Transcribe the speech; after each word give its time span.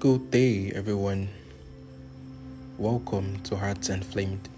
Good 0.00 0.30
day, 0.30 0.70
everyone. 0.76 1.28
Welcome 2.78 3.40
to 3.40 3.56
Hearts 3.56 3.88
and 3.88 4.06
Flamed. 4.06 4.48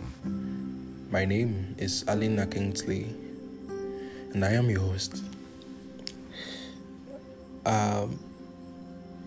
My 1.11 1.25
name 1.25 1.75
is 1.79 2.05
Alina 2.09 2.47
Kingsley, 2.47 3.07
and 4.35 4.45
I 4.45 4.53
am 4.53 4.69
your 4.69 4.81
host. 4.81 5.25
Um, 7.65 8.19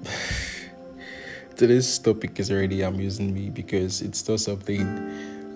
today's 1.55 1.97
topic 1.97 2.39
is 2.39 2.51
already 2.51 2.83
amusing 2.83 3.33
me 3.33 3.49
because 3.49 4.03
it's 4.03 4.29
not 4.29 4.39
something 4.39 4.85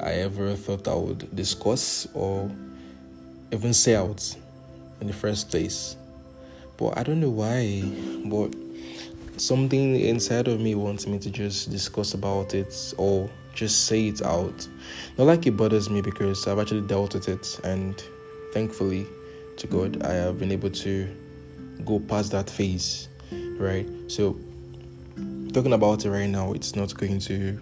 I 0.02 0.14
ever 0.26 0.56
thought 0.56 0.88
I 0.88 0.96
would 0.96 1.36
discuss 1.36 2.08
or 2.16 2.50
even 3.52 3.76
say 3.76 3.94
out 3.94 4.36
in 5.02 5.06
the 5.06 5.14
first 5.14 5.52
place. 5.52 5.96
But 6.78 6.98
I 6.98 7.04
don't 7.04 7.20
know 7.20 7.30
why, 7.30 7.84
but 8.26 8.56
something 9.38 10.00
inside 10.00 10.48
of 10.48 10.60
me 10.60 10.76
wants 10.76 11.08
me 11.08 11.20
to 11.20 11.30
just 11.30 11.70
discuss 11.70 12.14
about 12.14 12.54
it 12.54 12.94
or 12.98 13.30
just 13.54 13.86
say 13.86 14.08
it 14.08 14.22
out. 14.22 14.68
Not 15.18 15.26
like 15.26 15.48
it 15.48 15.58
bothers 15.58 15.90
me 15.90 16.02
because 16.02 16.48
I've 16.48 16.60
actually 16.60 16.82
dealt 16.82 17.14
with 17.14 17.28
it, 17.28 17.60
and 17.64 18.02
thankfully 18.54 19.08
to 19.58 19.68
God, 19.68 20.04
I 20.04 20.14
have 20.14 20.40
been 20.40 20.52
able 20.52 20.70
to 20.70 21.08
go 21.84 22.00
past 22.00 22.32
that 22.32 22.50
phase, 22.50 23.10
right? 23.58 23.88
So, 24.08 24.38
talking 25.54 25.74
about 25.74 26.06
it 26.06 26.10
right 26.10 26.30
now, 26.30 26.54
it's 26.54 26.76
not 26.76 26.96
going 26.96 27.20
to 27.22 27.60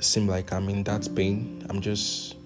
seem 0.00 0.26
like 0.26 0.52
I'm 0.52 0.68
in 0.68 0.82
that 0.84 1.08
pain. 1.14 1.64
I'm 1.70 1.80
just, 1.80 2.36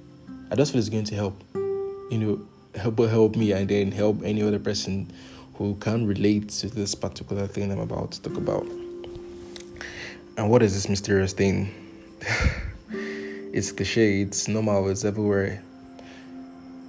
I 0.50 0.54
just 0.54 0.72
feel 0.72 0.80
it's 0.80 0.90
going 0.90 1.04
to 1.04 1.14
help, 1.14 1.42
you 1.54 2.18
know, 2.18 2.40
help 2.78 2.98
help 2.98 3.36
me 3.36 3.52
and 3.52 3.68
then 3.68 3.90
help 3.90 4.22
any 4.22 4.42
other 4.42 4.58
person 4.58 5.10
who 5.58 5.74
can 5.80 6.06
relate 6.06 6.48
to 6.48 6.68
this 6.68 6.94
particular 6.94 7.48
thing 7.48 7.72
I'm 7.72 7.80
about 7.80 8.12
to 8.12 8.22
talk 8.22 8.36
about. 8.36 8.64
And 10.36 10.48
what 10.48 10.62
is 10.62 10.72
this 10.72 10.88
mysterious 10.88 11.32
thing? 11.32 11.74
it's 12.92 13.72
cliche, 13.72 14.22
it's 14.22 14.46
normal, 14.46 14.88
it's 14.88 15.04
everywhere. 15.04 15.60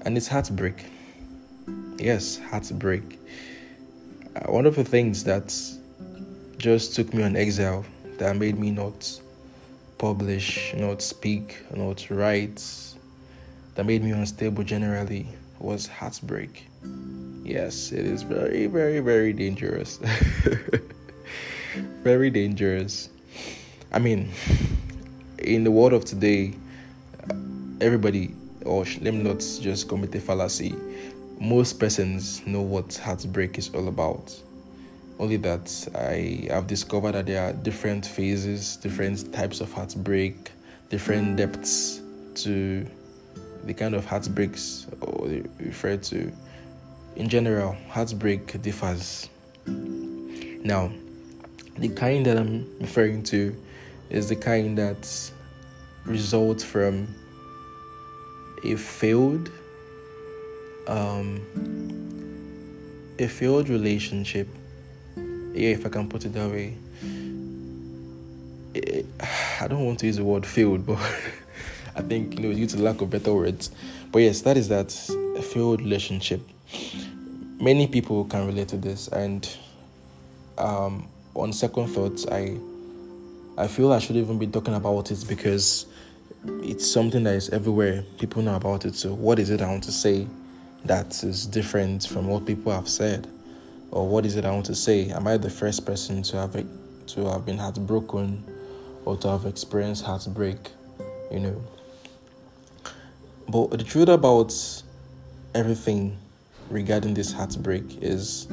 And 0.06 0.16
it's 0.16 0.28
heartbreak. 0.28 0.86
Yes, 1.98 2.38
heartbreak. 2.38 3.20
Uh, 4.36 4.52
one 4.52 4.68
of 4.68 4.76
the 4.76 4.84
things 4.84 5.24
that 5.24 5.60
just 6.60 6.96
took 6.96 7.12
me 7.12 7.24
on 7.24 7.36
exile, 7.36 7.84
that 8.20 8.38
made 8.38 8.60
me 8.60 8.70
not 8.70 9.20
publish, 9.98 10.76
not 10.78 11.02
speak, 11.02 11.58
not 11.74 12.08
write, 12.12 12.64
that 13.74 13.88
made 13.88 14.04
me 14.04 14.12
unstable 14.12 14.64
generally 14.64 15.28
was 15.60 15.88
heartbreak. 15.88 16.68
Yes, 17.44 17.92
it 17.92 18.06
is 18.06 18.24
very, 18.24 18.68
very, 18.68 19.00
very 19.00 19.34
dangerous. 19.34 19.98
very 22.04 22.30
dangerous. 22.30 23.10
I 23.92 24.00
mean, 24.00 24.30
in 25.40 25.64
the 25.64 25.72
world 25.72 25.94
of 25.94 26.06
today, 26.06 26.54
everybody, 27.82 28.34
or 28.66 28.86
let 29.02 29.14
me 29.14 29.24
not 29.24 29.40
just 29.40 29.90
commit 29.90 30.14
a 30.16 30.20
fallacy, 30.20 30.76
most 31.40 31.80
persons 31.80 32.46
know 32.46 32.62
what 32.62 32.96
heartbreak 32.98 33.58
is 33.58 33.70
all 33.74 33.88
about. 33.88 34.38
Only 35.20 35.38
that 35.38 35.88
I 35.96 36.48
have 36.52 36.68
discovered 36.68 37.14
that 37.14 37.26
there 37.26 37.44
are 37.44 37.54
different 37.54 38.06
phases, 38.06 38.78
different 38.78 39.34
types 39.34 39.60
of 39.60 39.72
heartbreak, 39.74 40.52
different 40.90 41.38
depths 41.38 42.02
to 42.36 42.86
the 43.64 43.74
kind 43.74 43.94
of 43.94 44.06
heartbreaks 44.06 44.88
or 45.02 45.28
they 45.28 45.44
refer 45.60 45.98
to. 45.98 46.32
In 47.16 47.28
general, 47.28 47.76
heartbreak 47.90 48.62
differs. 48.62 49.30
Now, 49.66 50.92
the 51.78 51.90
kind 51.90 52.26
that 52.26 52.38
I'm 52.38 52.68
referring 52.80 53.24
to 53.24 53.56
is 54.10 54.30
the 54.30 54.36
kind 54.36 54.78
that 54.78 55.32
results 56.06 56.64
from 56.64 57.08
a 58.64 58.76
failed 58.76 59.52
um, 60.88 61.42
a 63.20 63.28
failed 63.28 63.70
relationship. 63.70 64.48
Yeah, 65.54 65.70
if 65.70 65.86
I 65.86 65.90
can 65.90 66.10
put 66.10 66.26
it 66.26 66.34
that 66.34 66.50
way. 66.50 66.76
It, 68.74 69.06
I 69.62 69.68
don't 69.68 69.86
want 69.86 70.00
to 70.00 70.06
use 70.06 70.18
the 70.18 70.24
word 70.24 70.46
failed, 70.46 70.86
but 70.86 71.00
I 71.96 72.02
think 72.02 72.40
you 72.40 72.48
know 72.48 72.54
due 72.54 72.68
to 72.68 72.82
lack 72.82 73.02
of 73.02 73.10
better 73.10 73.34
words. 73.34 73.72
But 74.12 74.20
yes, 74.20 74.42
that 74.42 74.58
is 74.58 74.70
that 74.70 74.92
failed 75.44 75.82
relationship. 75.82 76.42
Many 77.60 77.88
people 77.88 78.26
can 78.26 78.48
relate 78.48 78.70
to 78.70 78.78
this, 78.78 79.08
and 79.10 79.48
um, 80.58 81.08
on 81.36 81.54
second 81.54 81.88
thoughts, 81.88 82.26
I 82.28 82.58
I 83.58 83.68
feel 83.68 83.92
I 83.92 84.00
should 84.00 84.16
even 84.16 84.38
be 84.40 84.48
talking 84.48 84.74
about 84.74 85.12
it 85.12 85.26
because 85.28 85.86
it's 86.46 86.90
something 86.90 87.24
that 87.24 87.36
is 87.36 87.50
everywhere. 87.50 88.04
People 88.18 88.42
know 88.42 88.56
about 88.56 88.86
it. 88.86 88.96
So, 88.96 89.14
what 89.14 89.40
is 89.40 89.50
it 89.50 89.62
I 89.62 89.68
want 89.68 89.84
to 89.84 89.92
say 89.92 90.28
that 90.86 91.24
is 91.24 91.46
different 91.46 92.08
from 92.08 92.28
what 92.28 92.46
people 92.46 92.72
have 92.72 92.88
said, 92.88 93.28
or 93.92 94.08
what 94.08 94.26
is 94.26 94.36
it 94.36 94.46
I 94.46 94.52
want 94.52 94.66
to 94.68 94.76
say? 94.76 95.10
Am 95.10 95.28
I 95.28 95.38
the 95.38 95.50
first 95.50 95.86
person 95.86 96.24
to 96.24 96.38
have 96.38 96.54
to 96.54 97.26
have 97.26 97.46
been 97.46 97.58
heartbroken, 97.58 98.44
or 99.06 99.18
to 99.18 99.28
have 99.30 99.46
experienced 99.46 100.06
heartbreak? 100.06 100.58
You 101.32 101.40
know, 101.42 101.64
but 103.50 103.72
the 103.72 103.84
truth 103.84 104.10
about 104.10 104.54
everything 105.56 106.16
regarding 106.70 107.16
this 107.16 107.32
heartbreak 107.32 107.84
is 108.02 108.48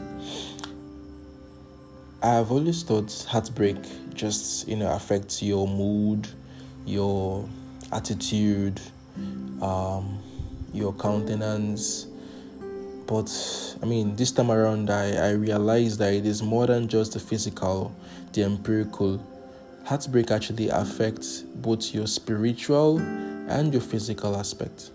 I've 2.23 2.51
always 2.51 2.83
thought 2.83 3.27
heartbreak 3.29 3.77
just 4.15 4.67
you 4.67 4.77
know 4.77 4.91
affects 4.91 5.43
your 5.43 5.69
mood, 5.69 6.27
your 6.87 7.47
attitude, 7.93 8.81
um, 9.61 10.19
your 10.73 10.95
countenance. 10.95 12.07
But 13.07 13.31
I 13.83 13.87
mean, 13.87 14.17
this 14.17 14.33
time 14.33 14.51
around, 14.51 14.91
I, 14.91 15.29
I 15.29 15.31
realized 15.33 15.99
that 15.99 16.15
it 16.15 16.27
is 16.27 16.43
more 16.43 16.67
than 16.67 16.89
just 16.89 17.13
the 17.13 17.21
physical, 17.21 17.95
the 18.33 18.45
empirical. 18.45 19.25
Heartbreak 19.85 20.31
actually 20.33 20.71
affects 20.71 21.43
both 21.43 21.95
your 21.95 22.09
spiritual 22.09 22.99
and 23.49 23.73
your 23.73 23.83
physical 23.83 24.37
aspect. 24.37 24.91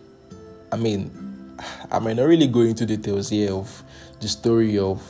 I 0.71 0.77
mean, 0.77 1.57
I 1.91 1.99
might 1.99 2.15
not 2.15 2.23
really 2.23 2.47
go 2.47 2.61
into 2.61 2.85
details 2.85 3.29
here 3.29 3.53
of 3.53 3.83
the 4.19 4.27
story 4.27 4.77
of 4.77 5.01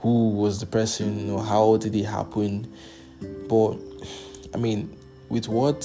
who 0.00 0.30
was 0.30 0.60
the 0.60 0.66
person 0.66 1.30
or 1.30 1.42
how 1.44 1.76
did 1.76 1.94
it 1.94 2.04
happen, 2.04 2.72
but 3.48 3.76
I 4.54 4.56
mean, 4.56 4.96
with 5.28 5.48
what 5.48 5.80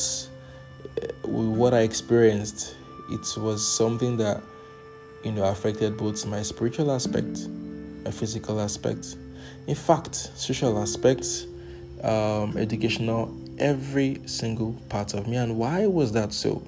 with 1.24 1.48
what 1.48 1.74
I 1.74 1.80
experienced, 1.82 2.76
it 3.10 3.38
was 3.38 3.66
something 3.66 4.18
that 4.18 4.42
you 5.24 5.32
know 5.32 5.44
affected 5.44 5.98
both 5.98 6.26
my 6.26 6.42
spiritual 6.42 6.92
aspect, 6.92 7.48
my 8.04 8.12
physical 8.12 8.62
aspect, 8.62 9.18
in 9.68 9.76
fact, 9.76 10.16
social 10.36 10.80
aspects, 10.80 11.46
um, 12.04 12.58
educational, 12.58 13.36
every 13.58 14.22
single 14.26 14.74
part 14.90 15.14
of 15.14 15.28
me. 15.28 15.38
And 15.38 15.58
why 15.58 15.88
was 15.88 16.12
that 16.14 16.34
so? 16.34 16.62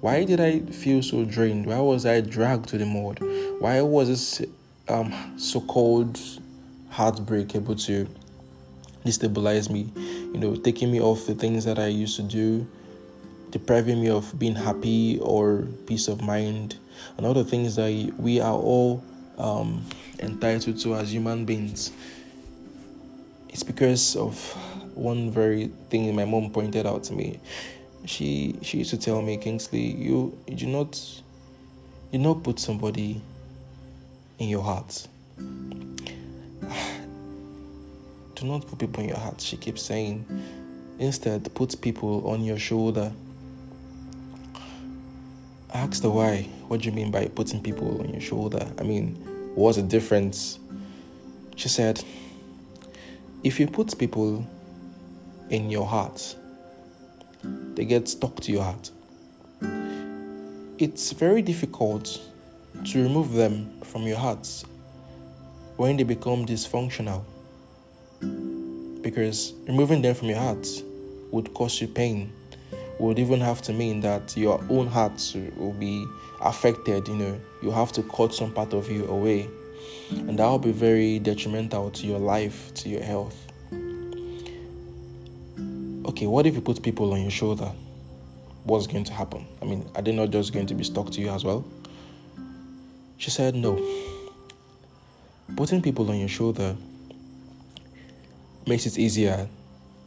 Why 0.00 0.22
did 0.22 0.40
I 0.40 0.60
feel 0.60 1.02
so 1.02 1.24
drained? 1.24 1.66
Why 1.66 1.80
was 1.80 2.06
I 2.06 2.20
dragged 2.20 2.68
to 2.68 2.78
the 2.78 2.86
mud? 2.86 3.18
Why 3.58 3.80
was 3.80 4.08
this 4.08 4.42
um, 4.88 5.12
so 5.36 5.60
called 5.60 6.20
heartbreak 6.90 7.56
able 7.56 7.74
to 7.74 8.06
destabilize 9.04 9.68
me? 9.68 9.90
You 9.96 10.38
know, 10.38 10.54
taking 10.54 10.92
me 10.92 11.00
off 11.00 11.26
the 11.26 11.34
things 11.34 11.64
that 11.64 11.80
I 11.80 11.88
used 11.88 12.14
to 12.16 12.22
do, 12.22 12.64
depriving 13.50 14.00
me 14.00 14.08
of 14.08 14.38
being 14.38 14.54
happy 14.54 15.18
or 15.18 15.66
peace 15.86 16.06
of 16.06 16.22
mind, 16.22 16.78
and 17.16 17.26
all 17.26 17.34
the 17.34 17.44
things 17.44 17.74
that 17.74 18.12
we 18.18 18.40
are 18.40 18.54
all 18.54 19.02
um, 19.36 19.84
entitled 20.20 20.78
to 20.78 20.94
as 20.94 21.12
human 21.12 21.44
beings. 21.44 21.90
It's 23.48 23.64
because 23.64 24.14
of 24.14 24.38
one 24.94 25.32
very 25.32 25.72
thing 25.90 26.14
my 26.14 26.24
mom 26.24 26.50
pointed 26.50 26.86
out 26.86 27.02
to 27.04 27.14
me 27.14 27.40
she 28.04 28.58
she 28.62 28.78
used 28.78 28.90
to 28.90 28.98
tell 28.98 29.22
me, 29.22 29.36
Kingsley, 29.36 29.80
you 29.80 30.36
do 30.54 30.66
not 30.66 31.00
you 32.10 32.18
not 32.18 32.42
put 32.42 32.58
somebody 32.58 33.20
in 34.38 34.48
your 34.48 34.62
heart. 34.62 35.06
do 38.34 38.46
not 38.46 38.66
put 38.66 38.78
people 38.78 39.02
in 39.02 39.08
your 39.08 39.18
heart. 39.18 39.40
She 39.40 39.56
keeps 39.56 39.82
saying, 39.82 40.24
instead 40.98 41.52
put 41.54 41.80
people 41.80 42.28
on 42.28 42.44
your 42.44 42.58
shoulder. 42.58 43.12
I 45.72 45.78
asked 45.78 46.02
her 46.02 46.10
why. 46.10 46.48
What 46.68 46.80
do 46.80 46.86
you 46.88 46.92
mean 46.92 47.10
by 47.10 47.26
putting 47.26 47.62
people 47.62 48.00
on 48.00 48.10
your 48.10 48.20
shoulder? 48.20 48.66
I 48.78 48.82
mean, 48.82 49.16
what's 49.54 49.76
the 49.76 49.82
difference? 49.82 50.58
She 51.56 51.68
said, 51.68 52.02
if 53.42 53.60
you 53.60 53.66
put 53.66 53.98
people 53.98 54.46
in 55.50 55.70
your 55.70 55.86
heart, 55.86 56.36
they 57.78 57.84
get 57.84 58.08
stuck 58.08 58.34
to 58.40 58.50
your 58.50 58.64
heart. 58.64 58.90
It's 60.78 61.12
very 61.12 61.42
difficult 61.42 62.20
to 62.86 63.02
remove 63.02 63.34
them 63.34 63.80
from 63.84 64.02
your 64.02 64.18
heart 64.18 64.64
when 65.76 65.96
they 65.96 66.02
become 66.02 66.44
dysfunctional. 66.44 67.22
because 69.00 69.52
removing 69.68 70.02
them 70.02 70.12
from 70.12 70.28
your 70.28 70.38
heart 70.38 70.66
would 71.30 71.54
cause 71.54 71.80
you 71.80 71.86
pain 71.86 72.32
would 72.98 73.16
even 73.20 73.40
have 73.40 73.62
to 73.62 73.72
mean 73.72 74.00
that 74.00 74.36
your 74.36 74.60
own 74.68 74.88
heart 74.88 75.36
will 75.56 75.72
be 75.74 76.04
affected 76.40 77.06
you 77.06 77.14
know 77.14 77.40
you 77.62 77.70
have 77.70 77.92
to 77.92 78.02
cut 78.02 78.34
some 78.34 78.52
part 78.52 78.72
of 78.74 78.90
you 78.90 79.06
away 79.06 79.48
and 80.10 80.36
that 80.36 80.46
will 80.46 80.58
be 80.58 80.72
very 80.72 81.20
detrimental 81.20 81.90
to 81.92 82.08
your 82.08 82.18
life 82.18 82.74
to 82.74 82.88
your 82.88 83.02
health 83.02 83.47
okay 86.18 86.26
what 86.26 86.46
if 86.46 86.54
you 86.56 86.60
put 86.60 86.82
people 86.82 87.12
on 87.12 87.22
your 87.22 87.30
shoulder? 87.30 87.70
What's 88.64 88.88
going 88.88 89.04
to 89.04 89.12
happen? 89.12 89.46
I 89.62 89.64
mean 89.64 89.88
are 89.94 90.02
they 90.02 90.10
not 90.10 90.30
just 90.30 90.52
going 90.52 90.66
to 90.66 90.74
be 90.74 90.82
stuck 90.82 91.10
to 91.12 91.20
you 91.20 91.28
as 91.28 91.44
well? 91.44 91.64
She 93.18 93.30
said 93.30 93.54
no. 93.54 93.78
Putting 95.54 95.80
people 95.80 96.10
on 96.10 96.18
your 96.18 96.28
shoulder 96.28 96.74
makes 98.66 98.84
it 98.84 98.98
easier 98.98 99.48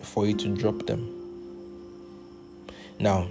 for 0.01 0.27
you 0.27 0.35
to 0.35 0.53
drop 0.53 0.85
them. 0.85 1.01
Now, 2.99 3.29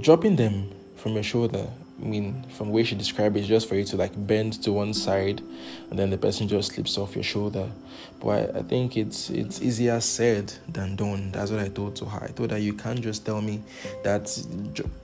dropping 0.00 0.36
them 0.36 0.70
from 0.96 1.12
your 1.12 1.22
shoulder 1.22 1.68
I 2.00 2.04
mean, 2.04 2.44
from 2.56 2.68
the 2.68 2.72
way 2.74 2.84
she 2.84 2.94
described 2.94 3.36
it, 3.36 3.42
just 3.42 3.68
for 3.68 3.74
you 3.74 3.84
to 3.84 3.96
like 3.96 4.12
bend 4.26 4.62
to 4.62 4.72
one 4.72 4.94
side, 4.94 5.42
and 5.90 5.98
then 5.98 6.10
the 6.10 6.18
person 6.18 6.46
just 6.46 6.72
slips 6.72 6.96
off 6.96 7.16
your 7.16 7.24
shoulder. 7.24 7.68
But 8.20 8.28
I, 8.28 8.58
I, 8.58 8.62
think 8.62 8.96
it's 8.96 9.30
it's 9.30 9.60
easier 9.62 10.00
said 10.00 10.52
than 10.68 10.96
done. 10.96 11.32
That's 11.32 11.50
what 11.50 11.60
I 11.60 11.68
told 11.68 11.96
to 11.96 12.04
her. 12.04 12.24
I 12.24 12.28
told 12.28 12.52
her 12.52 12.58
you 12.58 12.72
can't 12.72 13.00
just 13.00 13.24
tell 13.26 13.40
me 13.40 13.62
that 14.04 14.36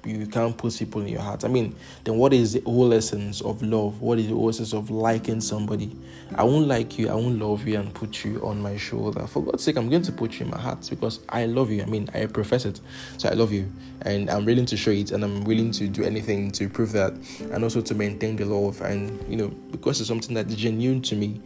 you 0.04 0.26
can't 0.26 0.56
put 0.56 0.76
people 0.78 1.00
in 1.00 1.08
your 1.08 1.20
heart. 1.20 1.44
I 1.44 1.48
mean, 1.48 1.74
then 2.04 2.16
what 2.16 2.32
is 2.32 2.52
the 2.52 2.60
whole 2.60 2.92
essence 2.92 3.40
of 3.40 3.62
love? 3.62 4.00
What 4.00 4.18
is 4.18 4.28
the 4.28 4.34
whole 4.34 4.48
essence 4.48 4.72
of 4.72 4.90
liking 4.90 5.40
somebody? 5.40 5.96
I 6.34 6.42
won't 6.42 6.66
like 6.66 6.98
you. 6.98 7.08
I 7.08 7.14
won't 7.14 7.38
love 7.38 7.66
you 7.66 7.78
and 7.78 7.92
put 7.94 8.24
you 8.24 8.44
on 8.44 8.60
my 8.60 8.76
shoulder. 8.76 9.26
For 9.26 9.42
God's 9.42 9.62
sake, 9.62 9.76
I'm 9.76 9.88
going 9.88 10.02
to 10.02 10.12
put 10.12 10.38
you 10.38 10.46
in 10.46 10.50
my 10.50 10.60
heart 10.60 10.86
because 10.90 11.20
I 11.28 11.46
love 11.46 11.70
you. 11.70 11.82
I 11.82 11.86
mean, 11.86 12.08
I 12.14 12.26
profess 12.26 12.64
it, 12.64 12.80
so 13.18 13.28
I 13.28 13.34
love 13.34 13.52
you, 13.52 13.70
and 14.02 14.28
I'm 14.30 14.44
willing 14.44 14.66
to 14.66 14.76
show 14.76 14.90
it, 14.90 15.12
and 15.12 15.22
I'm 15.22 15.44
willing 15.44 15.70
to 15.72 15.86
do 15.86 16.02
anything 16.02 16.50
to 16.52 16.68
prove 16.68 16.83
that 16.92 17.12
and 17.52 17.64
also 17.64 17.80
to 17.80 17.94
maintain 17.94 18.36
the 18.36 18.44
love 18.44 18.80
and 18.82 19.22
you 19.28 19.36
know 19.36 19.48
because 19.70 20.00
it's 20.00 20.08
something 20.08 20.34
that's 20.34 20.54
genuine 20.54 21.00
to 21.02 21.14
me 21.14 21.40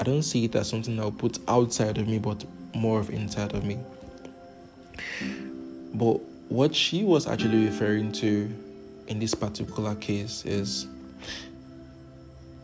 i 0.00 0.04
don't 0.04 0.22
see 0.22 0.44
it 0.44 0.54
as 0.54 0.68
something 0.68 0.98
i'll 1.00 1.10
put 1.10 1.38
outside 1.48 1.98
of 1.98 2.08
me 2.08 2.18
but 2.18 2.44
more 2.74 3.00
of 3.00 3.10
inside 3.10 3.54
of 3.54 3.64
me. 3.64 3.78
But 5.94 6.20
what 6.48 6.74
she 6.74 7.04
was 7.04 7.26
actually 7.26 7.66
referring 7.66 8.12
to 8.12 8.50
in 9.08 9.18
this 9.18 9.34
particular 9.34 9.94
case 9.96 10.44
is 10.44 10.86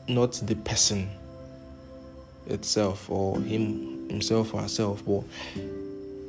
not 0.07 0.33
the 0.45 0.55
person 0.57 1.09
itself 2.47 3.11
or 3.11 3.39
him 3.41 4.09
himself 4.09 4.55
or 4.55 4.63
herself 4.63 5.03
but 5.05 5.23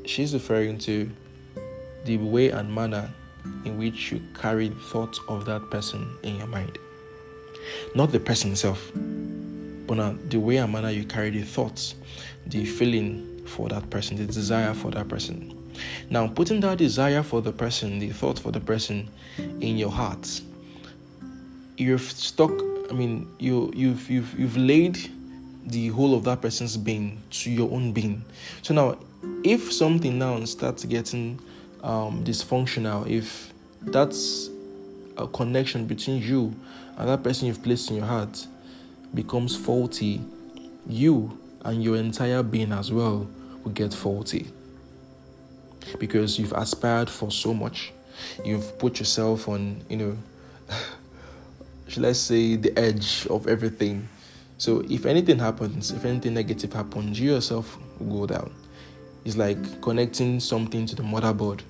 she's 0.06 0.34
referring 0.34 0.78
to 0.78 1.10
the 2.04 2.18
way 2.18 2.50
and 2.50 2.74
manner 2.74 3.10
in 3.66 3.78
which 3.78 4.12
you 4.12 4.22
carry 4.40 4.70
thoughts 4.70 5.20
of 5.28 5.46
that 5.46 5.70
person 5.70 6.10
in 6.24 6.38
your 6.38 6.48
mind. 6.48 6.78
Not 7.96 8.12
the 8.12 8.20
person 8.20 8.52
itself, 8.52 8.92
but 8.94 9.98
now 9.98 10.16
the 10.30 10.40
way 10.40 10.58
and 10.58 10.72
manner 10.72 10.90
you 10.90 11.04
carry 11.04 11.30
the 11.30 11.44
thoughts, 11.44 11.96
the 12.46 12.66
feeling 12.66 13.46
for 13.46 13.68
that 13.70 13.90
person, 13.90 14.18
the 14.18 14.26
desire 14.26 14.74
for 14.74 14.92
that 14.92 15.08
person. 15.08 15.56
Now, 16.10 16.28
putting 16.28 16.60
that 16.62 16.78
desire 16.78 17.24
for 17.24 17.42
the 17.42 17.52
person, 17.52 18.00
the 18.00 18.10
thought 18.10 18.40
for 18.40 18.52
the 18.52 18.60
person 18.60 19.10
in 19.38 19.78
your 19.78 19.92
heart, 19.92 20.42
you've 21.78 22.02
stuck. 22.02 22.52
I 22.90 22.94
mean, 22.94 23.28
you 23.40 23.72
you've 23.76 24.10
you've 24.10 24.40
you've 24.40 24.58
laid 24.58 24.98
the 25.66 25.90
whole 25.90 26.16
of 26.16 26.24
that 26.24 26.42
person's 26.42 26.78
being 26.78 27.22
to 27.32 27.52
your 27.52 27.72
own 27.72 27.92
being. 27.94 28.24
So 28.62 28.74
now, 28.74 28.98
if 29.44 29.72
something 29.72 30.18
now 30.18 30.44
starts 30.46 30.86
getting 30.86 31.40
um, 31.84 32.24
dysfunctional, 32.24 33.08
if 33.10 33.54
that's 33.82 34.50
a 35.18 35.28
connection 35.28 35.86
between 35.86 36.22
you 36.22 36.56
and 36.98 37.10
that 37.10 37.24
person 37.24 37.48
you've 37.48 37.64
placed 37.64 37.90
in 37.90 37.98
your 37.98 38.06
heart 38.06 38.48
becomes 39.14 39.56
faulty, 39.56 40.22
you 40.88 41.38
and 41.64 41.84
your 41.84 41.98
entire 41.98 42.44
being 42.44 42.72
as 42.72 42.92
well 42.92 43.28
will 43.64 43.72
get 43.72 43.94
faulty 43.94 44.48
because 45.98 46.38
you've 46.38 46.54
aspired 46.54 47.10
for 47.10 47.32
so 47.32 47.54
much. 47.54 47.92
You've 48.44 48.78
put 48.78 49.00
yourself 49.00 49.48
on, 49.48 49.84
you 49.90 49.98
know, 49.98 50.18
let's 51.98 52.20
say 52.20 52.56
the 52.56 52.78
edge 52.78 53.26
of 53.28 53.48
everything. 53.48 54.08
So 54.58 54.84
if 54.90 55.06
anything 55.06 55.40
happens, 55.40 55.92
if 55.92 56.06
anything 56.06 56.34
negative 56.34 56.74
happens, 56.74 57.20
you 57.20 57.34
yourself 57.34 57.78
will 58.00 58.28
go 58.28 58.34
down. 58.34 58.54
It's 59.26 59.38
like 59.38 59.82
connecting 59.82 60.40
something 60.40 60.86
to 60.86 60.96
the 60.96 61.04
motherboard. 61.04 61.62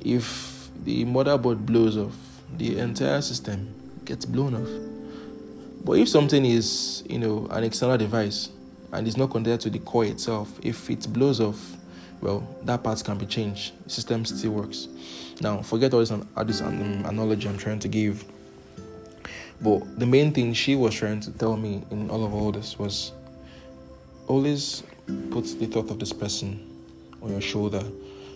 If 0.00 0.70
the 0.84 1.04
motherboard 1.04 1.66
blows 1.66 1.96
off, 1.96 2.16
the 2.56 2.78
entire 2.78 3.20
system 3.20 3.74
gets 4.04 4.24
blown 4.24 4.54
off. 4.54 5.84
But 5.84 5.98
if 5.98 6.08
something 6.08 6.44
is, 6.44 7.04
you 7.08 7.18
know, 7.18 7.46
an 7.50 7.64
external 7.64 7.96
device 7.96 8.50
and 8.92 9.06
is 9.06 9.16
not 9.16 9.30
connected 9.30 9.60
to 9.62 9.70
the 9.70 9.78
core 9.80 10.04
itself, 10.04 10.50
if 10.62 10.90
it 10.90 11.12
blows 11.12 11.40
off, 11.40 11.76
well, 12.20 12.46
that 12.64 12.82
part 12.82 13.02
can 13.04 13.16
be 13.16 13.26
changed. 13.26 13.72
The 13.84 13.90
system 13.90 14.24
still 14.24 14.52
works. 14.52 14.88
Now, 15.40 15.62
forget 15.62 15.94
all 15.94 16.00
this, 16.00 16.10
all 16.10 16.44
this 16.44 16.60
analogy 16.60 17.48
I'm 17.48 17.58
trying 17.58 17.78
to 17.80 17.88
give. 17.88 18.24
But 19.60 19.98
the 19.98 20.06
main 20.06 20.32
thing 20.32 20.52
she 20.52 20.74
was 20.74 20.94
trying 20.94 21.20
to 21.20 21.30
tell 21.32 21.56
me 21.56 21.82
in 21.90 22.10
all 22.10 22.24
of 22.24 22.34
all 22.34 22.52
this 22.52 22.78
was 22.78 23.12
always 24.26 24.82
put 25.30 25.44
the 25.58 25.66
thought 25.66 25.90
of 25.90 25.98
this 25.98 26.12
person 26.12 26.64
on 27.22 27.30
your 27.30 27.40
shoulder. 27.40 27.82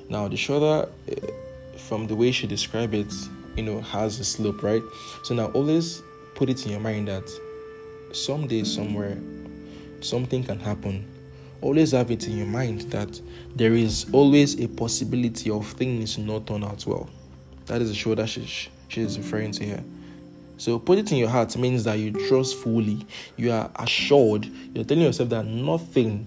Now, 0.09 0.29
the 0.29 0.37
shoulder, 0.37 0.88
eh, 1.09 1.14
from 1.77 2.07
the 2.07 2.15
way 2.15 2.33
she 2.33 2.47
described 2.47 2.95
it, 2.95 3.13
you 3.57 3.63
know, 3.63 3.81
has 3.81 4.19
a 4.21 4.25
slope, 4.25 4.63
right? 4.63 4.83
So 5.25 5.35
now 5.35 5.47
always 5.47 6.03
put 6.35 6.49
it 6.49 6.65
in 6.65 6.73
your 6.73 6.81
mind 6.81 7.09
that 7.09 7.29
someday, 8.13 8.65
somewhere, 8.65 9.19
something 10.01 10.45
can 10.45 10.59
happen. 10.59 11.09
Always 11.61 11.93
have 11.93 12.11
it 12.11 12.27
in 12.27 12.37
your 12.37 12.47
mind 12.47 12.83
that 12.93 13.21
there 13.55 13.75
is 13.75 14.07
always 14.13 14.61
a 14.61 14.69
possibility 14.69 15.51
of 15.51 15.67
things 15.67 16.19
not 16.19 16.47
turn 16.47 16.65
out 16.65 16.85
well. 16.87 17.09
That 17.67 17.81
is 17.81 17.89
the 17.89 17.95
shoulder 17.95 18.27
she, 18.27 18.47
she 18.89 19.01
is 19.01 19.17
referring 19.17 19.53
to 19.53 19.65
here. 19.65 19.85
So 20.57 20.79
put 20.79 20.99
it 20.99 21.11
in 21.11 21.19
your 21.19 21.29
heart 21.29 21.57
means 21.57 21.85
that 21.85 21.99
you 21.99 22.13
trust 22.29 22.57
fully, 22.57 23.07
you 23.37 23.50
are 23.50 23.71
assured, 23.76 24.47
you're 24.75 24.85
telling 24.85 25.05
yourself 25.05 25.29
that 25.31 25.45
nothing, 25.45 26.26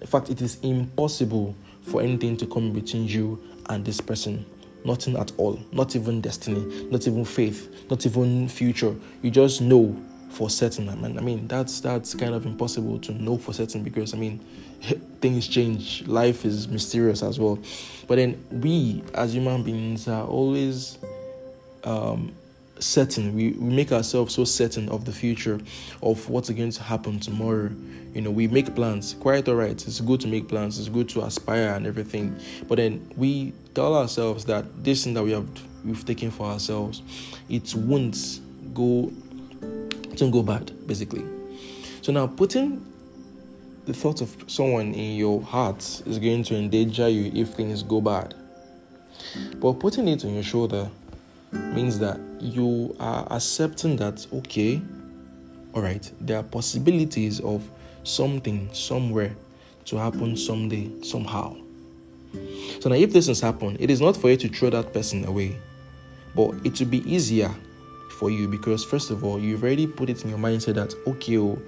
in 0.00 0.06
fact, 0.06 0.30
it 0.30 0.40
is 0.40 0.58
impossible 0.62 1.54
for 1.82 2.00
anything 2.00 2.36
to 2.38 2.46
come 2.46 2.72
between 2.72 3.06
you 3.06 3.42
and 3.68 3.84
this 3.84 4.00
person. 4.00 4.44
Nothing 4.84 5.16
at 5.16 5.32
all. 5.36 5.60
Not 5.72 5.94
even 5.96 6.20
destiny, 6.20 6.88
not 6.90 7.06
even 7.06 7.24
faith, 7.24 7.86
not 7.90 8.04
even 8.06 8.48
future. 8.48 8.94
You 9.22 9.30
just 9.30 9.60
know 9.60 9.96
for 10.30 10.48
certain. 10.48 10.88
I 10.88 10.94
mean, 10.94 11.18
I 11.18 11.20
mean 11.20 11.48
that's 11.48 11.80
that's 11.80 12.14
kind 12.14 12.34
of 12.34 12.46
impossible 12.46 12.98
to 13.00 13.12
know 13.12 13.36
for 13.36 13.52
certain 13.52 13.82
because 13.82 14.14
I 14.14 14.16
mean 14.16 14.40
things 15.20 15.48
change. 15.48 16.06
Life 16.06 16.44
is 16.44 16.68
mysterious 16.68 17.22
as 17.22 17.38
well. 17.38 17.58
But 18.06 18.16
then 18.16 18.44
we 18.50 19.02
as 19.14 19.34
human 19.34 19.62
beings 19.62 20.08
are 20.08 20.26
always 20.26 20.98
um, 21.84 22.32
certain. 22.78 23.34
We, 23.34 23.50
we 23.50 23.72
make 23.72 23.92
ourselves 23.92 24.34
so 24.34 24.44
certain 24.44 24.88
of 24.88 25.04
the 25.04 25.12
future, 25.12 25.60
of 26.02 26.28
what's 26.28 26.50
going 26.50 26.70
to 26.72 26.82
happen 26.82 27.20
tomorrow. 27.20 27.70
You 28.14 28.22
know, 28.22 28.30
we 28.30 28.48
make 28.48 28.74
plans. 28.74 29.14
Quite 29.20 29.48
all 29.48 29.54
right. 29.54 29.70
It's 29.70 30.00
good 30.00 30.20
to 30.20 30.28
make 30.28 30.48
plans. 30.48 30.78
It's 30.78 30.88
good 30.88 31.08
to 31.10 31.22
aspire 31.22 31.74
and 31.74 31.86
everything. 31.86 32.36
But 32.66 32.76
then 32.76 33.08
we 33.16 33.52
tell 33.74 33.94
ourselves 33.96 34.44
that 34.46 34.64
this 34.82 35.04
thing 35.04 35.14
that 35.14 35.22
we 35.22 35.32
have 35.32 35.48
we've 35.84 36.04
taken 36.04 36.30
for 36.30 36.46
ourselves, 36.46 37.02
it 37.48 37.74
won't 37.74 38.40
go, 38.74 39.12
it 40.10 40.20
won't 40.20 40.32
go 40.32 40.42
bad. 40.42 40.72
Basically. 40.86 41.24
So 42.02 42.12
now 42.12 42.26
putting 42.26 42.84
the 43.86 43.94
thought 43.94 44.20
of 44.20 44.36
someone 44.46 44.94
in 44.94 45.16
your 45.16 45.42
heart 45.42 45.82
is 46.06 46.18
going 46.18 46.42
to 46.44 46.56
endanger 46.56 47.08
you 47.08 47.30
if 47.34 47.50
things 47.50 47.82
go 47.82 48.00
bad. 48.00 48.34
But 49.56 49.74
putting 49.74 50.08
it 50.08 50.24
on 50.24 50.34
your 50.34 50.42
shoulder 50.42 50.90
means 51.52 51.98
that 51.98 52.18
you 52.40 52.94
are 53.00 53.26
accepting 53.30 53.96
that, 53.96 54.26
okay, 54.32 54.80
all 55.74 55.82
right, 55.82 56.10
there 56.20 56.38
are 56.38 56.42
possibilities 56.42 57.40
of 57.40 57.68
something 58.04 58.72
somewhere 58.72 59.34
to 59.86 59.96
happen 59.96 60.36
someday, 60.36 60.90
somehow. 61.02 61.56
So 62.80 62.88
now, 62.88 62.94
if 62.94 63.12
this 63.12 63.26
has 63.26 63.40
happened, 63.40 63.78
it 63.80 63.90
is 63.90 64.00
not 64.00 64.16
for 64.16 64.30
you 64.30 64.36
to 64.38 64.48
throw 64.48 64.70
that 64.70 64.92
person 64.92 65.24
away, 65.24 65.56
but 66.34 66.54
it 66.64 66.78
will 66.78 66.86
be 66.86 66.98
easier 67.10 67.52
for 68.18 68.30
you 68.30 68.48
because, 68.48 68.84
first 68.84 69.10
of 69.10 69.24
all, 69.24 69.38
you've 69.40 69.62
already 69.62 69.86
put 69.86 70.10
it 70.10 70.22
in 70.22 70.30
your 70.30 70.38
mindset 70.38 70.74
that, 70.74 70.94
okay, 71.06 71.38
oh, 71.38 71.58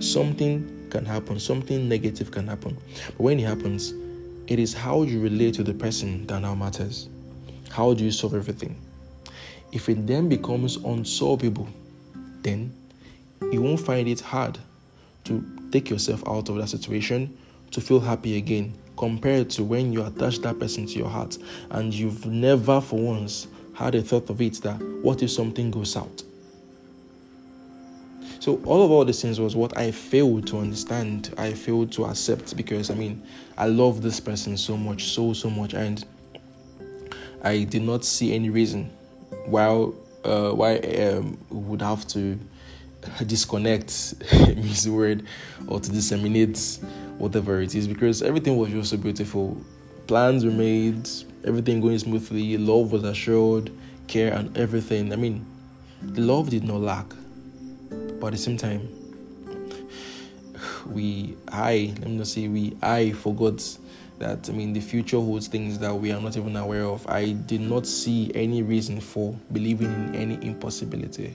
something 0.00 0.88
can 0.90 1.04
happen, 1.04 1.38
something 1.38 1.88
negative 1.88 2.30
can 2.30 2.46
happen. 2.46 2.76
But 3.08 3.20
when 3.20 3.40
it 3.40 3.44
happens, 3.44 3.92
it 4.46 4.58
is 4.58 4.72
how 4.72 5.02
you 5.02 5.20
relate 5.20 5.54
to 5.54 5.62
the 5.62 5.74
person 5.74 6.26
that 6.28 6.40
now 6.40 6.54
matters. 6.54 7.08
How 7.70 7.92
do 7.94 8.04
you 8.04 8.10
solve 8.10 8.34
everything? 8.34 8.76
If 9.72 9.88
it 9.88 10.06
then 10.06 10.28
becomes 10.28 10.76
unsolvable, 10.76 11.68
then 12.42 12.72
you 13.52 13.60
won't 13.60 13.80
find 13.80 14.08
it 14.08 14.20
hard 14.20 14.58
to 15.24 15.44
take 15.70 15.90
yourself 15.90 16.26
out 16.26 16.48
of 16.48 16.56
that 16.56 16.68
situation 16.68 17.36
to 17.70 17.80
feel 17.80 18.00
happy 18.00 18.36
again 18.36 18.74
compared 18.96 19.50
to 19.50 19.64
when 19.64 19.92
you 19.92 20.04
attach 20.04 20.38
that 20.38 20.58
person 20.58 20.86
to 20.86 20.98
your 20.98 21.08
heart 21.08 21.36
and 21.70 21.92
you've 21.92 22.24
never 22.26 22.80
for 22.80 22.98
once 22.98 23.48
had 23.74 23.94
a 23.94 24.02
thought 24.02 24.30
of 24.30 24.40
it 24.40 24.54
that 24.62 24.80
what 25.02 25.22
if 25.22 25.30
something 25.30 25.70
goes 25.70 25.96
out? 25.96 26.22
So 28.40 28.60
all 28.64 28.84
of 28.84 28.90
all 28.90 29.04
these 29.04 29.20
things 29.20 29.40
was 29.40 29.56
what 29.56 29.76
I 29.76 29.90
failed 29.90 30.46
to 30.48 30.58
understand. 30.58 31.34
I 31.36 31.52
failed 31.52 31.90
to 31.92 32.04
accept 32.04 32.56
because 32.56 32.90
I 32.90 32.94
mean 32.94 33.22
I 33.58 33.66
love 33.66 34.02
this 34.02 34.20
person 34.20 34.56
so 34.56 34.76
much, 34.76 35.04
so 35.04 35.32
so 35.32 35.50
much, 35.50 35.74
and 35.74 36.04
I 37.42 37.64
did 37.64 37.82
not 37.82 38.04
see 38.04 38.34
any 38.34 38.50
reason 38.50 38.90
why 39.46 39.66
uh, 40.24 40.52
why 40.52 40.76
um, 40.78 41.38
would 41.50 41.82
have 41.82 42.06
to 42.08 42.38
disconnect 43.26 44.14
use 44.56 44.84
the 44.84 44.90
word 44.90 45.24
or 45.68 45.80
to 45.80 45.90
disseminate 45.90 46.78
whatever 47.18 47.60
it 47.60 47.74
is 47.74 47.88
because 47.88 48.22
everything 48.22 48.56
was 48.56 48.70
just 48.70 48.90
so 48.90 48.96
beautiful 48.96 49.56
plans 50.06 50.44
were 50.44 50.50
made 50.50 51.08
everything 51.44 51.80
going 51.80 51.98
smoothly 51.98 52.56
love 52.56 52.92
was 52.92 53.04
assured 53.04 53.70
care 54.06 54.32
and 54.32 54.56
everything 54.56 55.12
i 55.12 55.16
mean 55.16 55.44
the 56.02 56.20
love 56.20 56.50
did 56.50 56.64
not 56.64 56.80
lack 56.80 57.06
but 58.20 58.28
at 58.28 58.32
the 58.32 58.38
same 58.38 58.56
time 58.56 58.88
we 60.86 61.36
i 61.48 61.92
let 61.98 62.08
me 62.08 62.16
not 62.16 62.26
say 62.26 62.48
we 62.48 62.76
i 62.82 63.10
forgot 63.12 63.60
that 64.18 64.48
I 64.48 64.52
mean 64.52 64.72
the 64.72 64.80
future 64.80 65.18
holds 65.18 65.46
things 65.46 65.78
that 65.78 65.94
we 65.94 66.12
are 66.12 66.20
not 66.20 66.36
even 66.36 66.56
aware 66.56 66.84
of. 66.84 67.06
I 67.06 67.32
did 67.32 67.60
not 67.60 67.86
see 67.86 68.32
any 68.34 68.62
reason 68.62 69.00
for 69.00 69.38
believing 69.52 69.92
in 69.92 70.14
any 70.14 70.34
impossibility. 70.46 71.34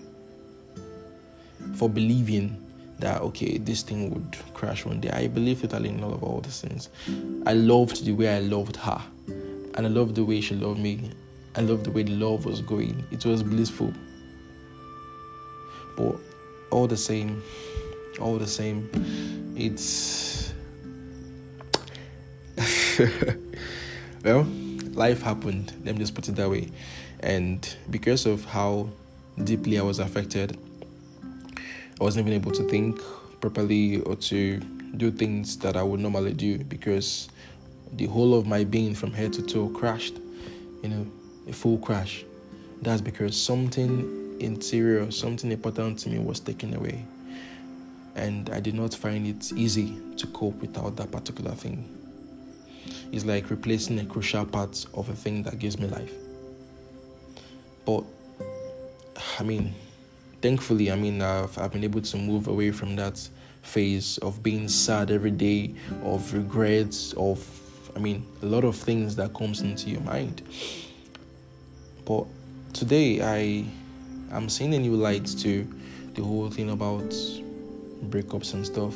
For 1.75 1.89
believing 1.89 2.57
that 2.99 3.21
okay, 3.21 3.57
this 3.57 3.81
thing 3.81 4.11
would 4.13 4.37
crash 4.53 4.85
one 4.85 4.99
day. 4.99 5.09
I 5.09 5.27
believe 5.27 5.61
totally 5.61 5.89
in 5.89 6.03
all 6.03 6.13
of 6.13 6.23
all 6.23 6.39
these 6.41 6.61
things. 6.61 6.89
I 7.45 7.53
loved 7.53 8.05
the 8.05 8.13
way 8.13 8.35
I 8.35 8.39
loved 8.39 8.77
her, 8.77 9.01
and 9.27 9.79
I 9.85 9.89
loved 9.89 10.15
the 10.15 10.23
way 10.23 10.41
she 10.41 10.55
loved 10.55 10.79
me. 10.79 11.11
I 11.55 11.61
loved 11.61 11.83
the 11.83 11.91
way 11.91 12.03
the 12.03 12.15
love 12.15 12.45
was 12.45 12.61
going. 12.61 13.03
It 13.11 13.25
was 13.25 13.43
blissful. 13.43 13.93
But 15.97 16.15
all 16.69 16.87
the 16.87 16.97
same, 16.97 17.43
all 18.21 18.37
the 18.37 18.47
same, 18.47 18.89
it's 19.57 20.53
well, 24.23 24.43
life 24.93 25.21
happened. 25.21 25.73
Let 25.83 25.95
me 25.95 25.99
just 25.99 26.15
put 26.15 26.29
it 26.29 26.35
that 26.35 26.49
way. 26.49 26.69
And 27.21 27.67
because 27.89 28.25
of 28.25 28.45
how 28.45 28.89
deeply 29.43 29.79
I 29.79 29.81
was 29.81 29.99
affected, 29.99 30.57
I 32.01 32.03
wasn't 32.03 32.27
even 32.27 32.41
able 32.41 32.51
to 32.53 32.63
think 32.63 32.99
properly 33.41 34.01
or 34.01 34.15
to 34.15 34.57
do 34.97 35.11
things 35.11 35.55
that 35.59 35.77
I 35.77 35.83
would 35.83 35.99
normally 35.99 36.33
do 36.33 36.57
because 36.57 37.29
the 37.93 38.07
whole 38.07 38.33
of 38.33 38.47
my 38.47 38.63
being 38.63 38.95
from 38.95 39.13
head 39.13 39.33
to 39.33 39.43
toe 39.43 39.69
crashed. 39.69 40.15
You 40.81 40.89
know, 40.89 41.05
a 41.47 41.53
full 41.53 41.77
crash. 41.77 42.25
That's 42.81 43.01
because 43.01 43.39
something 43.39 44.35
interior, 44.39 45.11
something 45.11 45.51
important 45.51 45.99
to 45.99 46.09
me 46.09 46.17
was 46.17 46.39
taken 46.39 46.73
away. 46.73 47.05
And 48.15 48.49
I 48.49 48.59
did 48.59 48.73
not 48.73 48.95
find 48.95 49.27
it 49.27 49.53
easy 49.53 49.95
to 50.17 50.25
cope 50.27 50.59
without 50.59 50.95
that 50.95 51.11
particular 51.11 51.51
thing 51.51 51.87
It's 53.11 53.25
like 53.25 53.51
replacing 53.51 53.99
a 53.99 54.05
crucial 54.05 54.45
part 54.45 54.87
of 54.95 55.07
a 55.07 55.13
thing 55.13 55.43
that 55.43 55.59
gives 55.59 55.77
me 55.77 55.85
life. 55.87 56.13
But 57.85 58.03
I 59.39 59.43
mean, 59.43 59.75
thankfully, 60.41 60.91
I 60.91 60.95
mean, 60.95 61.21
I've, 61.21 61.57
I've 61.57 61.71
been 61.71 61.83
able 61.83 62.01
to 62.01 62.17
move 62.17 62.47
away 62.47 62.71
from 62.71 62.95
that 62.95 63.27
phase 63.61 64.17
of 64.19 64.41
being 64.41 64.67
sad 64.67 65.11
every 65.11 65.31
day, 65.31 65.73
of 66.03 66.33
regrets, 66.33 67.13
of 67.13 67.47
I 67.95 67.99
mean, 67.99 68.25
a 68.41 68.45
lot 68.45 68.63
of 68.63 68.75
things 68.75 69.15
that 69.17 69.33
comes 69.33 69.61
into 69.61 69.89
your 69.89 70.01
mind. 70.01 70.41
But 72.05 72.25
today, 72.73 73.21
I 73.21 73.65
I'm 74.33 74.49
seeing 74.49 74.73
a 74.73 74.79
new 74.79 74.95
light 74.95 75.25
to 75.39 75.67
the 76.13 76.23
whole 76.23 76.49
thing 76.49 76.69
about 76.69 77.09
breakups 78.09 78.53
and 78.53 78.65
stuff 78.65 78.95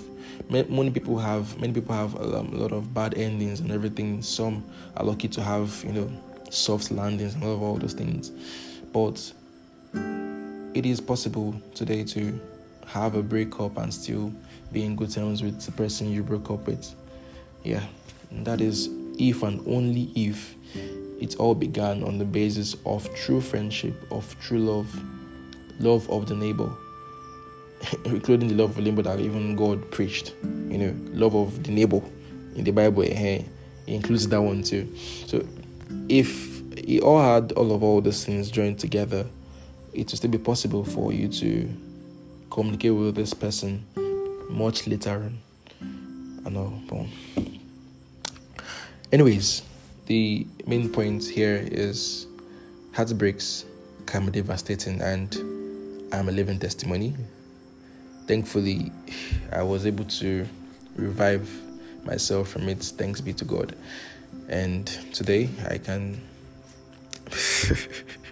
many 0.49 0.89
people 0.89 1.17
have 1.17 1.59
many 1.59 1.73
people 1.73 1.95
have 1.95 2.15
um, 2.15 2.53
a 2.53 2.57
lot 2.57 2.71
of 2.71 2.93
bad 2.93 3.13
endings 3.15 3.59
and 3.59 3.71
everything. 3.71 4.21
Some 4.21 4.63
are 4.97 5.05
lucky 5.05 5.27
to 5.29 5.41
have 5.41 5.83
you 5.85 5.93
know 5.93 6.11
soft 6.49 6.91
landings 6.91 7.33
and 7.33 7.43
all 7.43 7.53
of 7.53 7.61
all 7.61 7.75
those 7.75 7.93
things, 7.93 8.31
but 8.91 9.31
it 10.75 10.86
is 10.86 11.00
possible 11.01 11.55
today 11.74 12.03
to 12.03 12.39
have 12.86 13.15
a 13.15 13.24
breakup 13.24 13.77
and 13.77 13.91
still 13.91 14.32
be 14.72 14.84
in 14.84 14.96
good 14.96 15.10
terms 15.10 15.41
with 15.41 15.60
the 15.62 15.72
person 15.72 16.12
you 16.12 16.22
broke 16.22 16.51
up 16.51 16.67
with. 16.67 16.94
Yeah, 17.63 17.84
that 18.44 18.62
is 18.62 18.89
if 19.17 19.41
and 19.41 19.65
only 19.67 20.12
if 20.15 20.53
it 21.20 21.38
all 21.38 21.55
began 21.55 22.03
on 22.03 22.17
the 22.17 22.25
basis 22.25 22.75
of 22.86 23.12
true 23.15 23.41
friendship, 23.41 23.96
of 24.12 24.36
true 24.39 24.60
love, 24.60 25.01
love 25.79 26.08
of 26.10 26.27
the 26.27 26.36
neighbor 26.36 26.72
including 28.05 28.50
the 28.50 28.55
love 28.55 28.72
of 28.72 28.75
the 28.75 28.82
neighbor 28.82 29.01
that 29.01 29.20
even 29.20 29.55
God 29.55 29.89
preached. 29.91 30.34
You 30.44 30.77
know, 30.77 30.96
love 31.13 31.36
of 31.36 31.63
the 31.63 31.72
neighbor 31.72 32.01
in 32.55 32.63
the 32.63 32.72
Bible, 32.72 33.03
eh, 33.03 33.44
includes 33.88 34.27
that 34.27 34.41
one 34.41 34.63
too. 34.63 34.94
So, 35.25 35.46
if 36.10 36.62
he 36.77 37.00
all 37.00 37.22
had 37.22 37.51
all 37.53 37.74
of 37.74 37.84
all 37.84 38.01
these 38.01 38.25
things 38.25 38.50
joined 38.50 38.79
together, 38.79 39.25
it 39.95 40.11
will 40.11 40.17
still 40.17 40.31
be 40.31 40.37
possible 40.37 40.83
for 40.83 41.11
you 41.11 41.27
to 41.27 41.69
communicate 42.49 42.93
with 42.93 43.15
this 43.15 43.33
person 43.33 43.85
much 44.49 44.87
later. 44.87 45.31
I 46.45 46.49
know, 46.49 46.73
but 46.87 47.05
anyways, 49.11 49.63
the 50.05 50.45
main 50.67 50.89
point 50.89 51.25
here 51.25 51.67
is 51.71 52.27
heartbreaks 52.93 53.65
can 54.05 54.25
be 54.25 54.31
devastating, 54.31 55.01
and 55.01 55.35
I'm 56.13 56.29
a 56.29 56.31
living 56.31 56.59
testimony 56.59 57.15
thankfully, 58.27 58.91
I 59.51 59.63
was 59.63 59.85
able 59.85 60.05
to 60.05 60.47
revive 60.95 61.49
myself 62.03 62.49
from 62.49 62.67
it. 62.69 62.83
Thanks 62.83 63.21
be 63.21 63.33
to 63.33 63.45
God. 63.45 63.75
And 64.49 64.85
today 65.13 65.49
I 65.67 65.77
can. 65.77 66.21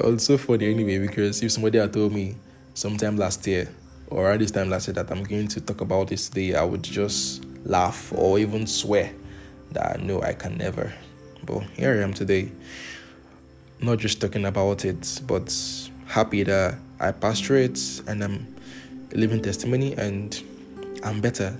also 0.00 0.36
funny 0.36 0.70
anyway 0.70 0.98
because 0.98 1.42
if 1.42 1.52
somebody 1.52 1.78
had 1.78 1.92
told 1.92 2.12
me 2.12 2.36
sometime 2.74 3.16
last 3.16 3.46
year 3.46 3.68
or 4.08 4.30
at 4.30 4.38
this 4.38 4.50
time 4.50 4.70
last 4.70 4.88
year 4.88 4.94
that 4.94 5.10
I'm 5.10 5.22
going 5.22 5.48
to 5.48 5.60
talk 5.60 5.80
about 5.80 6.08
this 6.08 6.28
today, 6.28 6.54
I 6.54 6.64
would 6.64 6.82
just 6.82 7.44
laugh 7.64 8.12
or 8.12 8.38
even 8.38 8.66
swear 8.66 9.12
that 9.72 10.02
no, 10.02 10.20
I 10.22 10.32
can 10.32 10.58
never. 10.58 10.92
But 11.44 11.62
here 11.74 11.98
I 11.98 12.02
am 12.02 12.12
today, 12.12 12.50
not 13.80 13.98
just 13.98 14.20
talking 14.20 14.44
about 14.44 14.84
it, 14.84 15.20
but 15.26 15.54
happy 16.06 16.42
that 16.42 16.76
I 16.98 17.12
passed 17.12 17.44
through 17.44 17.62
it 17.62 18.02
and 18.06 18.22
I'm 18.22 18.54
living 19.12 19.42
testimony 19.42 19.94
and 19.94 20.40
I'm 21.02 21.20
better. 21.20 21.58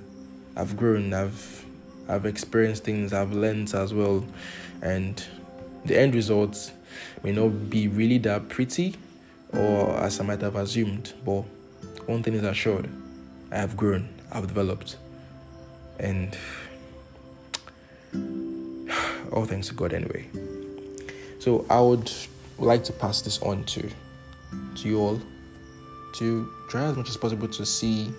I've 0.55 0.75
grown, 0.77 1.13
I've 1.13 1.65
I've 2.07 2.25
experienced 2.25 2.83
things, 2.83 3.13
I've 3.13 3.31
learned 3.31 3.73
as 3.73 3.93
well. 3.93 4.25
And 4.81 5.23
the 5.85 5.99
end 5.99 6.15
result 6.15 6.71
may 7.23 7.31
not 7.31 7.69
be 7.69 7.87
really 7.87 8.17
that 8.19 8.49
pretty 8.49 8.95
or 9.53 9.97
as 9.97 10.19
I 10.19 10.23
might 10.23 10.41
have 10.41 10.55
assumed, 10.55 11.13
but 11.25 11.41
one 12.07 12.23
thing 12.23 12.33
is 12.33 12.43
assured 12.43 12.89
I 13.51 13.57
have 13.57 13.75
grown, 13.75 14.07
I've 14.31 14.47
developed. 14.47 14.97
And 15.99 16.37
all 19.31 19.45
thanks 19.45 19.67
to 19.67 19.73
God 19.73 19.93
anyway. 19.93 20.27
So 21.39 21.65
I 21.69 21.79
would 21.79 22.11
like 22.57 22.83
to 22.85 22.93
pass 22.93 23.21
this 23.21 23.41
on 23.41 23.63
to 23.65 23.89
to 24.75 24.89
you 24.89 24.99
all 24.99 25.21
to 26.15 26.51
try 26.69 26.83
as 26.83 26.97
much 26.97 27.09
as 27.09 27.17
possible 27.17 27.47
to 27.47 27.65
see 27.65 28.11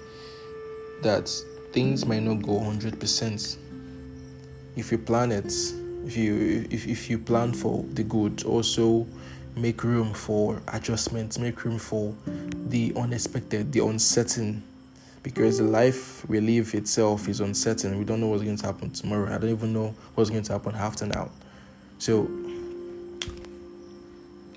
that 1.02 1.28
things 1.72 2.06
might 2.06 2.22
not 2.22 2.42
go 2.42 2.52
100%. 2.52 3.56
If 4.76 4.90
you 4.90 4.98
plan 4.98 5.32
it, 5.32 5.52
if 6.06 6.16
you 6.16 6.66
if, 6.70 6.86
if 6.86 7.10
you 7.10 7.18
plan 7.18 7.52
for 7.52 7.84
the 7.92 8.02
good, 8.04 8.44
also 8.44 9.06
make 9.56 9.84
room 9.84 10.14
for 10.14 10.60
adjustments, 10.68 11.38
make 11.38 11.64
room 11.64 11.78
for 11.78 12.14
the 12.68 12.92
unexpected, 12.96 13.72
the 13.72 13.84
uncertain. 13.84 14.62
Because 15.22 15.58
the 15.58 15.64
life 15.64 16.28
we 16.28 16.40
live 16.40 16.74
itself 16.74 17.28
is 17.28 17.40
uncertain. 17.40 17.96
We 17.96 18.04
don't 18.04 18.20
know 18.20 18.26
what's 18.26 18.42
going 18.42 18.56
to 18.56 18.66
happen 18.66 18.90
tomorrow. 18.90 19.32
I 19.32 19.38
don't 19.38 19.50
even 19.50 19.72
know 19.72 19.94
what's 20.16 20.30
going 20.30 20.42
to 20.42 20.52
happen 20.52 20.74
after 20.74 21.06
now. 21.06 21.30
So 21.98 22.28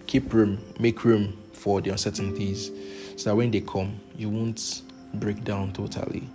keep 0.07 0.33
room, 0.33 0.57
make 0.79 1.03
room 1.03 1.37
for 1.53 1.81
the 1.81 1.91
uncertainties 1.91 2.71
so 3.15 3.29
that 3.29 3.35
when 3.35 3.51
they 3.51 3.61
come, 3.61 3.99
you 4.17 4.29
won't 4.29 4.81
break 5.13 5.43
down 5.43 5.73
totally. 5.73 6.27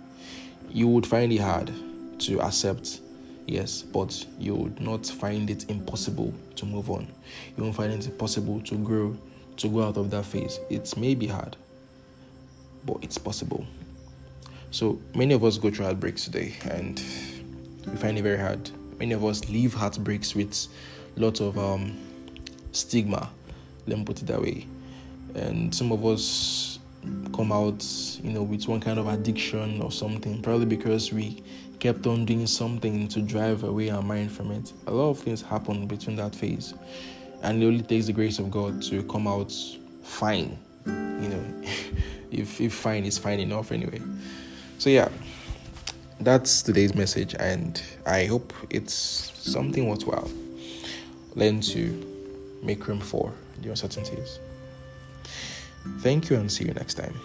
You 0.69 0.87
would 0.87 1.05
find 1.05 1.31
it 1.31 1.41
hard 1.41 1.71
to 2.19 2.39
accept, 2.41 3.01
yes, 3.47 3.81
but 3.81 4.25
you 4.39 4.55
would 4.55 4.79
not 4.79 5.05
find 5.05 5.49
it 5.49 5.69
impossible 5.69 6.33
to 6.55 6.65
move 6.65 6.89
on. 6.89 7.07
You 7.57 7.63
won't 7.63 7.75
find 7.75 7.91
it 7.91 8.05
impossible 8.05 8.61
to 8.61 8.75
grow, 8.75 9.17
to 9.57 9.67
go 9.67 9.83
out 9.83 9.97
of 9.97 10.11
that 10.11 10.25
phase. 10.25 10.59
It 10.69 10.95
may 10.97 11.15
be 11.15 11.27
hard, 11.27 11.57
but 12.85 12.97
it's 13.01 13.17
possible. 13.17 13.65
So 14.71 14.99
many 15.15 15.33
of 15.33 15.43
us 15.43 15.57
go 15.57 15.69
through 15.69 15.85
heartbreaks 15.85 16.25
today, 16.25 16.53
and 16.69 17.01
we 17.87 17.97
find 17.97 18.17
it 18.17 18.21
very 18.21 18.37
hard. 18.37 18.69
Many 18.99 19.13
of 19.13 19.25
us 19.25 19.49
leave 19.49 19.73
heartbreaks 19.73 20.35
with 20.35 20.67
lots 21.15 21.39
of 21.41 21.57
um, 21.57 21.97
stigma. 22.71 23.29
Let 23.87 23.97
me 23.97 24.05
put 24.05 24.21
it 24.21 24.27
that 24.27 24.41
way. 24.41 24.67
And 25.35 25.73
some 25.73 25.91
of 25.91 26.05
us 26.05 26.79
come 27.33 27.51
out, 27.51 27.83
you 28.23 28.31
know, 28.31 28.43
with 28.43 28.67
one 28.67 28.79
kind 28.79 28.99
of 28.99 29.07
addiction 29.07 29.81
or 29.81 29.91
something, 29.91 30.41
probably 30.41 30.65
because 30.65 31.11
we 31.11 31.43
kept 31.81 32.05
on 32.05 32.25
doing 32.25 32.45
something 32.45 33.07
to 33.07 33.21
drive 33.21 33.63
away 33.63 33.89
our 33.89 34.03
mind 34.03 34.31
from 34.31 34.51
it. 34.51 34.71
A 34.85 34.91
lot 34.91 35.09
of 35.09 35.19
things 35.19 35.41
happen 35.41 35.87
between 35.87 36.15
that 36.15 36.35
phase, 36.35 36.75
and 37.41 37.61
it 37.61 37.65
only 37.65 37.81
takes 37.81 38.05
the 38.05 38.13
grace 38.13 38.37
of 38.37 38.51
God 38.51 38.83
to 38.83 39.01
come 39.03 39.27
out 39.27 39.51
fine. 40.03 40.57
You 40.85 41.29
know, 41.29 41.43
if 42.31 42.61
if 42.61 42.73
fine 42.73 43.03
is 43.03 43.17
fine 43.17 43.39
enough 43.39 43.71
anyway. 43.71 43.99
So 44.77 44.91
yeah, 44.91 45.09
that's 46.19 46.61
today's 46.61 46.93
message, 46.93 47.33
and 47.39 47.81
I 48.05 48.25
hope 48.25 48.53
it's 48.69 48.93
something 48.93 49.89
worthwhile. 49.89 50.29
Learn 51.33 51.61
to 51.61 52.59
make 52.61 52.87
room 52.87 52.99
for 52.99 53.33
the 53.59 53.69
uncertainties. 53.69 54.39
Thank 56.01 56.29
you, 56.29 56.35
and 56.35 56.51
see 56.51 56.65
you 56.65 56.73
next 56.75 56.93
time. 56.93 57.15